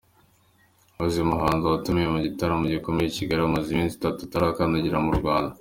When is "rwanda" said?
5.19-5.49